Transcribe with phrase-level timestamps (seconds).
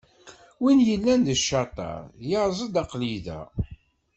[0.61, 1.99] Win yellan d ccaṭer,
[2.29, 3.39] yaẓ-d aql-i da.